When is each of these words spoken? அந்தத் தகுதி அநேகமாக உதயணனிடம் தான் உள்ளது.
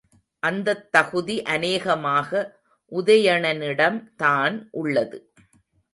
அந்தத் 0.43 0.91
தகுதி 0.91 1.43
அநேகமாக 1.43 2.31
உதயணனிடம் 2.91 3.99
தான் 4.15 4.57
உள்ளது. 4.71 5.19